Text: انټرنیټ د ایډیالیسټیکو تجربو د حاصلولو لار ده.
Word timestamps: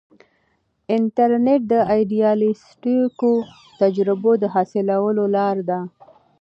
انټرنیټ 0.95 1.61
د 1.71 1.73
ایډیالیسټیکو 1.93 3.31
تجربو 3.81 4.31
د 4.41 4.43
حاصلولو 4.53 5.23
لار 5.35 5.57
ده. 5.69 5.79